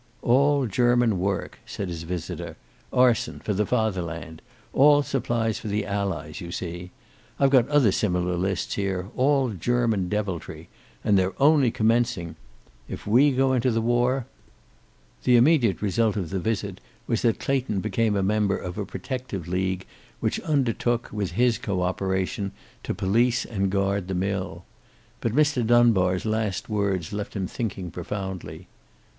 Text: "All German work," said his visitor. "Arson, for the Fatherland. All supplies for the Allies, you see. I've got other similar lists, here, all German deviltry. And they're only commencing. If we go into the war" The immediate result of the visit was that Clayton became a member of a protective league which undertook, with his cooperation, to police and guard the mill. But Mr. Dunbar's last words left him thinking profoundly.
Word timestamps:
"All 0.23 0.65
German 0.65 1.19
work," 1.19 1.59
said 1.63 1.87
his 1.89 2.01
visitor. 2.01 2.55
"Arson, 2.91 3.37
for 3.39 3.53
the 3.53 3.67
Fatherland. 3.67 4.41
All 4.73 5.03
supplies 5.03 5.59
for 5.59 5.67
the 5.67 5.85
Allies, 5.85 6.41
you 6.41 6.51
see. 6.51 6.89
I've 7.39 7.51
got 7.51 7.69
other 7.69 7.91
similar 7.91 8.35
lists, 8.35 8.73
here, 8.73 9.09
all 9.15 9.51
German 9.51 10.09
deviltry. 10.09 10.69
And 11.03 11.19
they're 11.19 11.39
only 11.39 11.69
commencing. 11.69 12.35
If 12.89 13.05
we 13.05 13.31
go 13.31 13.53
into 13.53 13.69
the 13.69 13.79
war" 13.79 14.25
The 15.25 15.35
immediate 15.35 15.83
result 15.83 16.15
of 16.17 16.31
the 16.31 16.39
visit 16.39 16.81
was 17.05 17.21
that 17.21 17.39
Clayton 17.39 17.79
became 17.81 18.15
a 18.15 18.23
member 18.23 18.57
of 18.57 18.79
a 18.79 18.87
protective 18.87 19.47
league 19.47 19.85
which 20.19 20.39
undertook, 20.39 21.09
with 21.11 21.33
his 21.33 21.59
cooperation, 21.59 22.53
to 22.81 22.95
police 22.95 23.45
and 23.45 23.69
guard 23.69 24.07
the 24.07 24.15
mill. 24.15 24.65
But 25.19 25.33
Mr. 25.35 25.63
Dunbar's 25.63 26.25
last 26.25 26.69
words 26.69 27.13
left 27.13 27.35
him 27.35 27.45
thinking 27.45 27.91
profoundly. 27.91 28.65